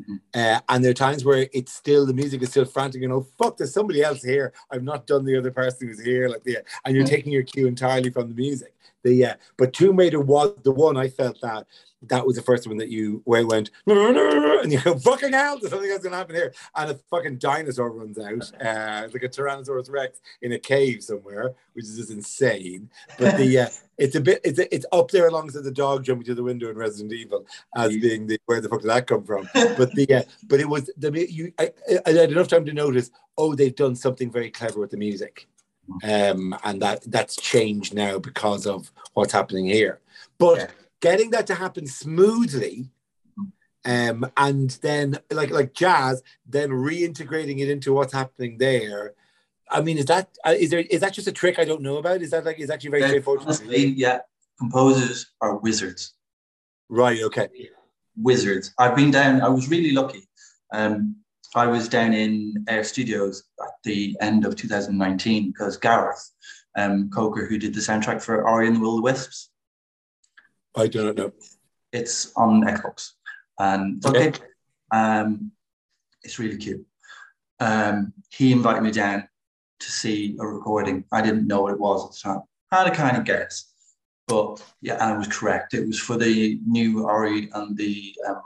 [0.00, 0.20] Mhm.
[0.32, 3.02] Uh, and there are times where it's still the music is still frantic.
[3.02, 4.52] You know, fuck, there's somebody else here.
[4.70, 6.28] I've not done the other person who's here.
[6.28, 7.08] Like the and you're Mhm.
[7.08, 8.72] taking your cue entirely from the music.
[9.02, 11.66] The uh, but Tomb Raider was the one I felt that
[12.02, 15.70] that was the first one that you where went and you go fucking hell, there's
[15.70, 19.90] something else gonna happen here, and a fucking dinosaur runs out, uh, like a Tyrannosaurus
[19.90, 22.88] Rex in a cave somewhere, which is just insane.
[23.18, 26.36] But the uh, it's a bit it's it's up there alongside the dog jumping through
[26.36, 29.48] the window in Resident Evil as being the where the fuck did that come from?
[29.54, 31.70] But the uh, but it was the you I,
[32.06, 33.10] I had enough time to notice.
[33.36, 35.48] Oh, they've done something very clever with the music,
[36.02, 40.00] um, and that that's changed now because of what's happening here.
[40.38, 40.70] But Yeah.
[41.00, 42.90] getting that to happen smoothly,
[43.84, 49.14] um, and then like like jazz, then reintegrating it into what's happening there.
[49.70, 51.96] I mean, is that uh, is there is that just a trick I don't know
[51.98, 52.22] about?
[52.22, 53.42] Is that like is actually very straightforward?
[53.42, 54.20] honestly, yeah,
[54.58, 56.14] composers are wizards.
[56.88, 57.22] Right.
[57.22, 57.48] Okay.
[58.16, 58.74] Wizards.
[58.78, 59.40] I've been down.
[59.40, 60.28] I was really lucky.
[60.72, 61.16] Um,
[61.54, 66.30] I was down in Air Studios at the end of 2019 because Gareth
[66.76, 69.50] um, Coker, who did the soundtrack for Ori and the Will of the Wisps,
[70.76, 71.32] I do not know.
[71.92, 73.12] it's on Xbox,
[73.58, 74.32] and it's okay.
[74.92, 75.50] Um,
[76.22, 76.86] it's really cute.
[77.58, 79.28] Um, he invited me down
[79.80, 81.04] to see a recording.
[81.12, 82.42] I didn't know what it was at the time.
[82.70, 83.72] I had a kind of guess,
[84.28, 85.74] but yeah, and I was correct.
[85.74, 88.42] It was for the new Ori and the um,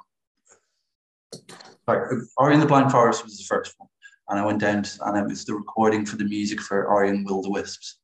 [1.87, 3.89] sorry, the Blind Forest was the first one,
[4.29, 7.11] and I went down to, and it was the recording for the music for Ori
[7.11, 7.99] and Will the Wisps,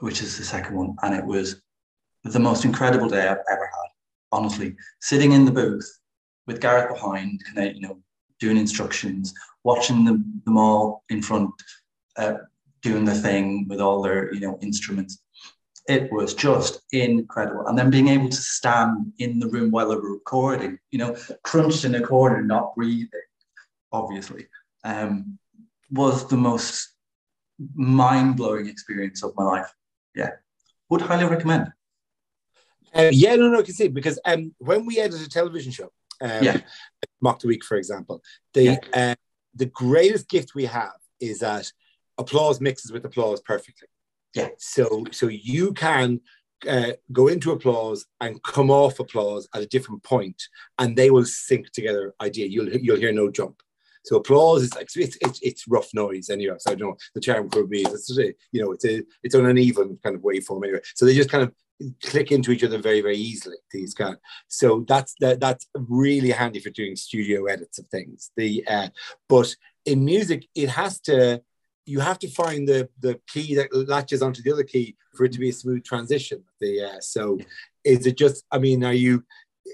[0.00, 1.62] which is the second one, and it was
[2.24, 3.90] the most incredible day I've ever had.
[4.32, 5.88] Honestly, sitting in the booth
[6.46, 7.98] with Gareth behind, you know,
[8.40, 11.50] doing instructions, watching them, them all in front,
[12.16, 12.34] uh,
[12.82, 15.18] doing the thing with all their, you know, instruments.
[15.86, 17.66] It was just incredible.
[17.66, 21.16] And then being able to stand in the room while they were recording, you know,
[21.42, 23.08] crunched in a corner, not breathing,
[23.92, 24.46] obviously,
[24.82, 25.38] um,
[25.90, 26.94] was the most
[27.74, 29.72] mind blowing experience of my life.
[30.14, 30.30] Yeah.
[30.88, 31.72] Would highly recommend.
[32.94, 35.90] Uh, yeah, no, no, I can see because um, when we edit a television show,
[36.20, 36.60] um, Yeah.
[37.20, 39.14] Mock the Week, for example, the uh,
[39.54, 41.72] the greatest gift we have is that
[42.18, 43.88] applause mixes with applause perfectly.
[44.34, 44.48] Yeah.
[44.58, 46.20] So so you can
[46.68, 50.42] uh, go into applause and come off applause at a different point,
[50.78, 52.14] and they will sync together.
[52.20, 53.62] Idea you'll you'll hear no jump.
[54.04, 56.56] So applause is like it's, it's it's rough noise anyway.
[56.58, 59.34] So I don't know the term could be it's a, you know it's a it's
[59.34, 60.80] an uneven kind of waveform anyway.
[60.94, 61.52] So they just kind of
[62.02, 63.56] click into each other very very easily.
[63.70, 64.16] These kind.
[64.48, 68.30] So that's that that's really handy for doing studio edits of things.
[68.36, 68.88] The uh,
[69.28, 69.54] but
[69.86, 71.42] in music it has to
[71.86, 75.32] you have to find the the key that latches onto the other key for it
[75.32, 76.42] to be a smooth transition.
[76.60, 77.38] The uh, so
[77.84, 78.44] is it just?
[78.50, 79.24] I mean, are you?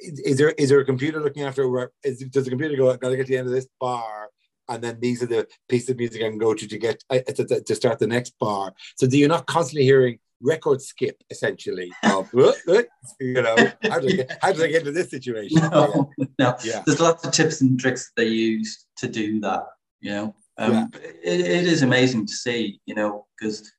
[0.03, 1.69] Is, there is there a computer looking after?
[1.69, 2.97] Where is, does the computer go?
[2.97, 4.31] Got to get to the end of this bar,
[4.69, 7.19] and then these are the pieces of music I can go to to get uh,
[7.19, 8.73] to, to, start the next bar.
[8.97, 12.83] So do you not constantly hearing record skip essentially of "Uh, uh,"
[13.21, 15.61] you know how do I get, how I get into this situation?
[15.71, 16.57] No, no.
[16.65, 16.83] Yeah.
[16.87, 19.65] There's lots of tips and tricks that they use to do that,
[20.01, 20.35] you know.
[20.61, 20.87] Um, yeah.
[21.25, 23.73] it, it is amazing to see, you know, because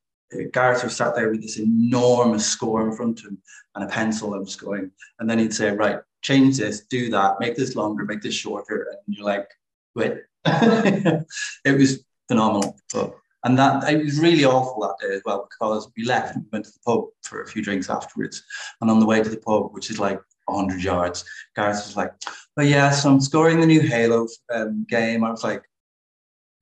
[0.52, 3.38] Gareth was sat there with this enormous score in front of him
[3.76, 7.40] and a pencil and was going, and then he'd say, right, change this, do that,
[7.40, 8.88] make this longer, make this shorter.
[9.06, 9.48] And you're like,
[9.96, 10.18] wait.
[10.46, 12.76] it was phenomenal.
[12.94, 13.14] But,
[13.44, 16.66] and that it was really awful that day as well because we left and went
[16.66, 18.44] to the pub for a few drinks afterwards.
[18.82, 22.12] And on the way to the pub, which is like 100 yards, Gareth was like,
[22.58, 25.24] oh yeah, so I'm scoring the new Halo um, game.
[25.24, 25.64] I was like,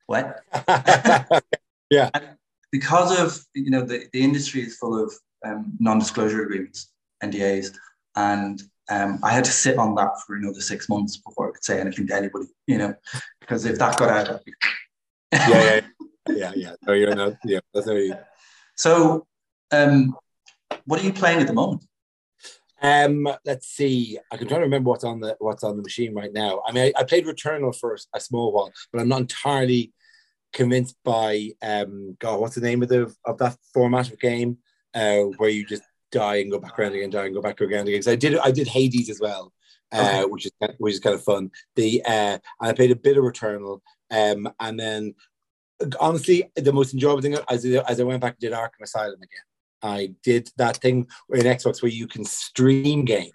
[0.09, 0.41] what?
[1.91, 2.09] yeah.
[2.15, 2.29] And
[2.71, 5.13] because of, you know, the, the industry is full of
[5.45, 6.91] um, non-disclosure agreements,
[7.23, 7.75] NDAs,
[8.15, 11.63] and um, I had to sit on that for another six months before I could
[11.63, 12.95] say anything to anybody, you know,
[13.39, 14.53] because if that got out, be...
[15.31, 15.81] yeah, yeah,
[16.27, 16.73] yeah, yeah.
[16.87, 17.37] No, you're not.
[17.45, 18.15] Yeah, that's you.
[18.75, 19.27] So,
[19.71, 20.15] um,
[20.85, 21.85] what are you playing at the moment?
[22.81, 24.17] Um, let's see.
[24.31, 26.61] I can try to remember what's on the what's on the machine right now.
[26.65, 29.93] I mean, I, I played Returnal for a small while, but I'm not entirely
[30.53, 32.15] convinced by um.
[32.19, 34.57] God, what's the name of the of that format of game?
[34.93, 37.87] Uh, where you just die and go back around again, die and go back around
[37.87, 38.01] again.
[38.01, 39.53] So I did I did Hades as well,
[39.91, 40.25] uh, okay.
[40.25, 41.51] which is which is kind of fun.
[41.75, 43.81] The uh, I played a bit of Returnal,
[44.11, 45.15] um, and then
[45.99, 49.45] honestly, the most enjoyable thing as as I went back and did Arkham Asylum again.
[49.81, 53.31] I did that thing in Xbox where you can stream games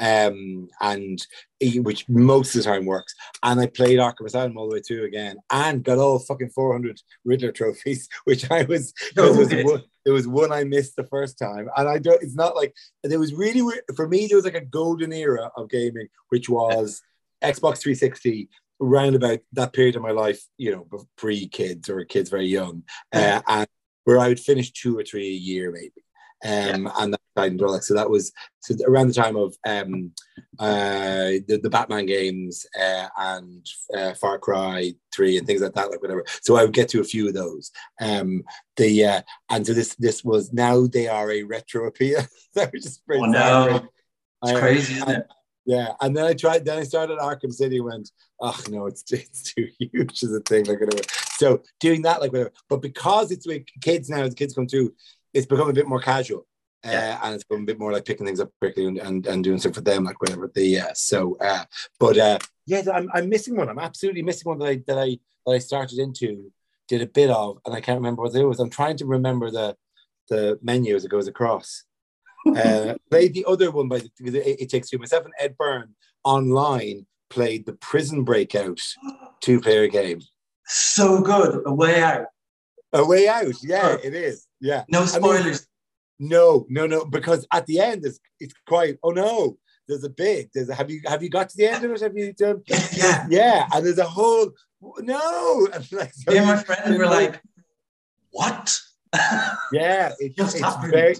[0.00, 1.26] um, and
[1.76, 3.14] which most of the time works.
[3.42, 7.00] And I played Arkham Asylum all the way through again, and got all fucking 400
[7.24, 8.92] Riddler trophies, which I was.
[9.16, 12.22] No, there, was one, there was one I missed the first time, and I don't.
[12.22, 13.62] It's not like there was really
[13.94, 14.26] for me.
[14.26, 17.02] There was like a golden era of gaming, which was
[17.42, 18.48] Xbox 360
[18.80, 22.82] around about that period of my life, you know, pre kids or kids very young,
[23.12, 23.66] uh, and
[24.04, 26.05] where I would finish two or three a year maybe
[26.46, 26.92] um, yeah.
[26.98, 27.84] and that and all that.
[27.84, 30.12] So that was so around the time of um,
[30.58, 35.90] uh, the, the Batman games uh, and uh, Far Cry Three and things like that,
[35.90, 36.24] like whatever.
[36.42, 37.70] So I would get to a few of those.
[38.00, 38.42] Um,
[38.76, 42.20] the uh, and so this this was now they are a retro appeal.
[42.54, 43.88] that was just oh, no.
[44.42, 45.26] It's I, crazy, isn't it?
[45.66, 46.64] Yeah, and then I tried.
[46.64, 47.78] Then I started Arkham City.
[47.78, 50.64] And went, oh no, it's it's too huge as a thing.
[50.64, 51.02] Like whatever.
[51.38, 52.52] So doing that, like whatever.
[52.68, 54.94] But because it's with kids now, as kids come through,
[55.36, 56.46] it's become a bit more casual.
[56.84, 57.18] Yeah.
[57.20, 59.42] Uh, and it's become a bit more like picking things up quickly and, and, and
[59.42, 61.64] doing stuff for them, like whatever the uh, so uh,
[61.98, 63.68] but uh yeah, I'm, I'm missing one.
[63.68, 66.50] I'm absolutely missing one that I that I that I started into,
[66.88, 68.60] did a bit of, and I can't remember what it was.
[68.60, 69.76] I'm trying to remember the
[70.28, 71.84] the menu as it goes across.
[72.56, 74.98] uh, played the other one by the, it, it takes two.
[74.98, 75.94] Myself and Ed Byrne
[76.24, 78.80] online played the Prison Breakout
[79.40, 80.20] two player game.
[80.66, 82.26] So good, a way out.
[82.92, 84.45] A way out, yeah, it is.
[84.60, 84.84] Yeah.
[84.88, 85.44] No spoilers.
[85.44, 90.04] I mean, no, no, no, because at the end it's it's quite oh no, there's
[90.04, 92.00] a big there's a have you have you got to the end of it?
[92.00, 94.50] Have you done yeah, yeah, and there's a whole
[95.00, 97.40] no and like so yeah, my friends were like,
[98.30, 98.78] What?
[99.72, 100.92] yeah, it, it's happened.
[100.92, 101.16] very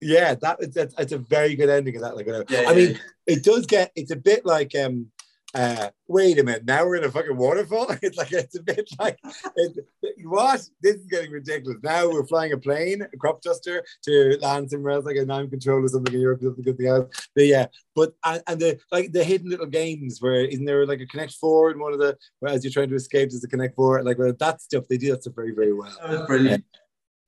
[0.00, 2.14] yeah, that it's, it's a very good ending of that.
[2.14, 2.98] Like, yeah, I mean, yeah.
[3.26, 5.10] it does get it's a bit like um
[5.54, 7.86] uh, wait a minute, now we're in a fucking waterfall.
[8.02, 9.18] It's like it's a bit like
[9.56, 9.84] it,
[10.24, 10.68] what?
[10.82, 11.78] This is getting ridiculous.
[11.82, 15.48] Now we're flying a plane, a crop duster to land somewhere else, like a nine
[15.48, 17.08] control or something in Europe, something good thing else.
[17.34, 21.00] But yeah, but and, and, the like the hidden little games where isn't there like
[21.00, 23.48] a Connect Four in one of the where as you're trying to escape, there's a
[23.48, 25.96] Connect Four, like well, that stuff they do that stuff very very well.
[26.02, 26.64] That was brilliant.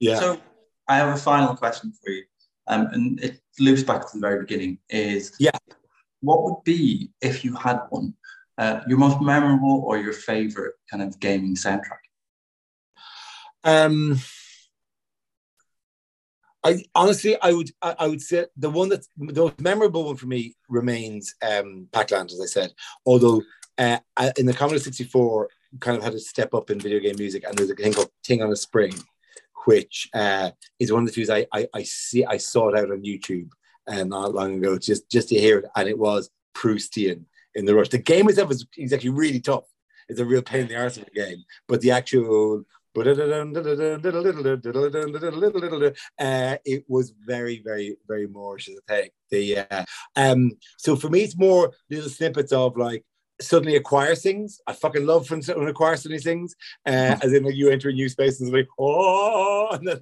[0.00, 0.18] Yeah.
[0.18, 0.40] So
[0.88, 2.24] I have a final question for you,
[2.66, 4.78] um, and it loops back to the very beginning.
[4.90, 5.50] Is yeah
[6.26, 8.14] what would be if you had one
[8.58, 12.04] uh, your most memorable or your favorite kind of gaming soundtrack
[13.64, 14.18] um
[16.64, 20.16] I honestly, I would, I, I, would say the one that's the most memorable one
[20.16, 22.72] for me remains um, Pac-Land, as I said.
[23.04, 23.42] Although
[23.78, 23.98] uh,
[24.36, 27.56] in the Commodore 64, kind of had to step up in video game music, and
[27.56, 28.94] there's a thing called "Thing on a Spring,"
[29.66, 32.90] which uh, is one of the few I, I, I see I saw it out
[32.90, 33.50] on YouTube
[33.88, 37.74] uh, not long ago, just just to hear it, and it was Proustian in the
[37.74, 37.88] rush.
[37.88, 39.64] The game itself is, is actually really tough.
[40.08, 42.64] It's a real pain in the arse of the game, but the actual
[42.98, 43.02] uh,
[46.64, 49.10] it was very, very, very more as a thing.
[49.30, 53.04] The uh, um, so for me, it's more little snippets of like
[53.40, 54.60] suddenly acquire things.
[54.66, 56.54] I fucking love when someone acquires suddenly things,
[56.86, 59.98] uh, as in like you enter a new space and it's like oh, and then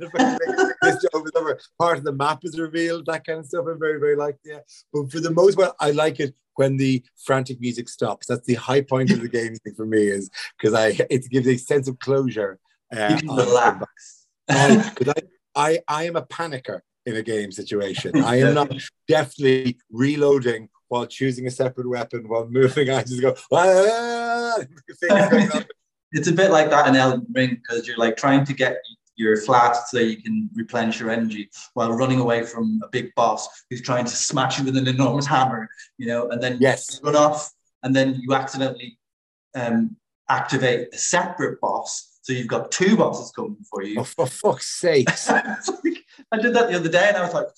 [0.83, 3.07] this over part of the map is revealed.
[3.07, 3.67] That kind of stuff.
[3.69, 4.61] I'm very, very like yeah.
[4.93, 8.27] But for the most part, I like it when the frantic music stops.
[8.27, 11.57] That's the high point of the game for me, is because I it gives a
[11.57, 12.59] sense of closure.
[12.95, 14.27] Uh, relax.
[14.47, 15.23] Because I,
[15.57, 18.23] I, I am a panicker in a game situation.
[18.23, 18.73] I am not
[19.09, 22.91] definitely reloading while choosing a separate weapon while moving.
[22.91, 24.57] I just go, ah!
[26.13, 28.77] it's a bit like that in Elden Ring because you're like trying to get
[29.17, 33.49] your flat so you can replenish your energy while running away from a big boss
[33.71, 35.69] who's trying to smash you with an enormous hammer,
[35.99, 37.01] you know, and then yes.
[37.03, 37.51] run off
[37.83, 38.99] and then you accidentally
[39.55, 39.97] um,
[40.29, 42.19] activate a separate boss.
[42.23, 44.01] So you've got two bosses coming for you.
[44.01, 45.09] Oh, for fuck's sake.
[45.29, 47.49] I did that the other day and I was like,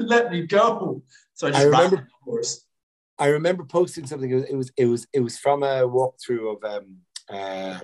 [0.00, 1.02] let me go.
[1.38, 2.64] So I just I remember, ran, of course.
[3.16, 4.28] I remember posting something.
[4.28, 6.96] It was, it was it was it was from a walkthrough of um
[7.30, 7.78] uh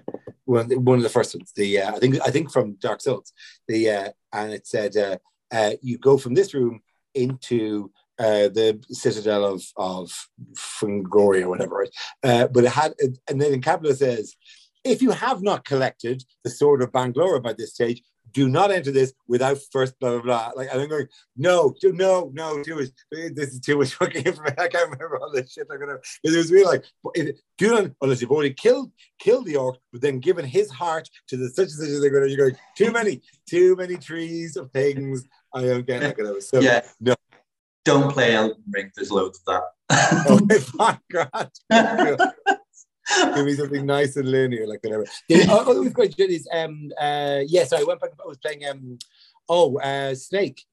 [0.45, 1.53] one one of the first ones.
[1.55, 3.33] The uh, I think I think from Dark Souls.
[3.69, 5.19] The uh, and it said uh,
[5.53, 6.81] uh, you go from this room
[7.15, 11.77] into uh, the citadel of of Fungori or whatever.
[11.77, 11.95] Right?
[12.25, 12.95] Uh, but it had
[13.29, 14.35] and then in capital says.
[14.87, 18.03] If you have not collected the sword of Bangalore by this stage,
[18.35, 20.51] do not enter this without first blah blah blah.
[20.55, 22.89] Like and I'm going, no, do, no, no, too much.
[23.11, 24.57] This is too much fucking information.
[24.59, 25.69] I can't remember all this shit.
[25.71, 25.99] I'm gonna.
[26.23, 30.03] It was really like, if, do not unless you've already killed killed the orc, but
[30.03, 31.89] then given his heart to the such and such.
[31.89, 32.29] They're going.
[32.29, 35.25] You're going too many, too many trees of things.
[35.55, 36.43] I don't get that.
[36.43, 36.83] So, yeah.
[37.01, 37.15] No.
[37.85, 38.91] Don't play Elden Ring.
[38.97, 40.25] There's loads of that.
[40.29, 40.41] oh
[40.75, 41.51] my god.
[43.35, 45.05] Give me something nice and linear, like whatever.
[45.29, 47.65] The other question is, um, uh, yeah.
[47.65, 48.11] So I went back.
[48.23, 48.99] I was playing, um,
[49.49, 50.65] oh, uh, Snake,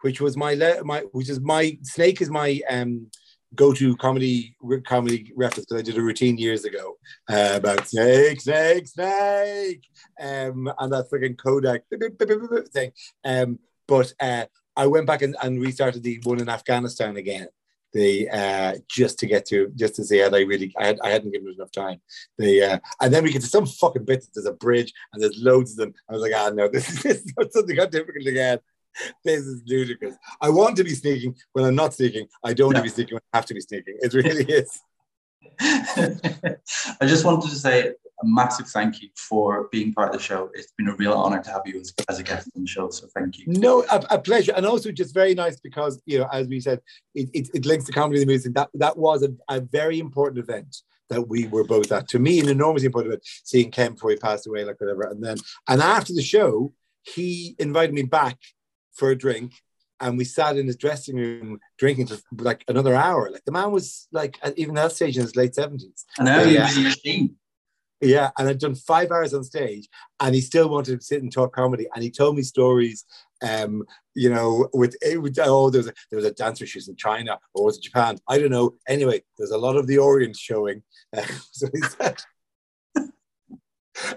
[0.00, 3.08] which was my my, which is my Snake is my um
[3.54, 6.96] go-to comedy comedy reference because I did a routine years ago
[7.30, 9.88] uh, about Snake, Snake, Snake,
[10.20, 11.84] um, and that freaking Kodak
[12.72, 12.92] thing.
[13.24, 17.48] Um, but uh, I went back and, and restarted the one in Afghanistan again
[17.96, 21.10] the uh, just to get to just to see how they really I, had, I
[21.10, 22.00] hadn't given it enough time.
[22.36, 24.28] The uh, and then we get to some fucking bits.
[24.28, 25.94] There's a bridge and there's loads of them.
[26.08, 28.58] I was like, ah, no, this is, this is not something I'm difficult again.
[29.24, 30.16] This is ludicrous.
[30.40, 32.28] I want to be sneaking when I'm not sneaking.
[32.44, 33.96] I don't want to be sneaking when I have to be sneaking.
[34.00, 34.80] It really is.
[35.60, 40.50] I just wanted to say a massive thank you for being part of the show.
[40.54, 42.88] It's been a real honor to have you as, as a guest on the show.
[42.90, 43.44] So thank you.
[43.46, 44.52] No, a, a, pleasure.
[44.56, 46.80] And also just very nice because, you know, as we said,
[47.14, 48.54] it, it, it links to comedy and music.
[48.54, 50.76] That, that was a, a, very important event
[51.10, 52.08] that we were both at.
[52.08, 55.02] To me, an enormously important event, seeing Ken before he passed away, like whatever.
[55.02, 55.36] And then,
[55.68, 58.38] and after the show, he invited me back
[58.92, 59.52] for a drink
[60.00, 63.30] and we sat in his dressing room drinking for like another hour.
[63.30, 66.04] Like the man was like even that stage in his late seventies.
[66.18, 66.68] I know yeah.
[68.00, 69.88] Was yeah, and I'd done five hours on stage,
[70.20, 71.86] and he still wanted to sit and talk comedy.
[71.94, 73.04] And he told me stories,
[73.42, 76.96] um, you know, with, with oh, there was a, there was a dancer she's in
[76.96, 78.18] China or was it Japan?
[78.28, 78.74] I don't know.
[78.88, 80.82] Anyway, there's a lot of the Orient showing.
[81.52, 82.16] So he said,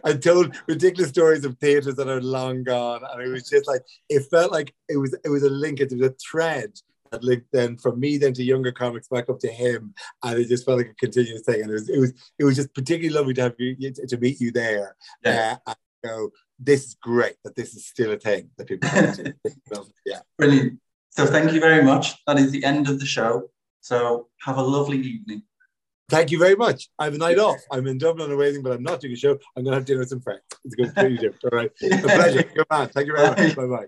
[0.03, 3.81] I told ridiculous stories of theaters that are long gone, and it was just like
[4.09, 6.73] it felt like it was it was a link, it was a thread
[7.11, 9.93] that linked then from me then to younger comics back up to him,
[10.23, 11.61] and it just felt like a continuous thing.
[11.61, 14.39] And it was it was it was just particularly lovely to have you to meet
[14.39, 14.95] you there.
[15.23, 15.57] Yeah.
[15.65, 18.89] Uh, and go, this is great that this is still a thing that people
[20.05, 20.19] yeah.
[20.37, 20.79] Brilliant.
[21.11, 22.13] So thank you very much.
[22.27, 23.49] That is the end of the show.
[23.81, 25.43] So have a lovely evening.
[26.09, 26.89] Thank you very much.
[26.97, 27.59] I have a night off.
[27.71, 29.37] I'm in Dublin awaiting, but I'm not doing a show.
[29.55, 30.41] I'm going to have dinner with some friends.
[30.65, 31.43] It's going to be different.
[31.53, 31.71] All right.
[31.83, 32.43] A pleasure.
[32.43, 32.89] Good man.
[32.89, 33.55] Thank you very much.
[33.55, 33.85] Bye bye.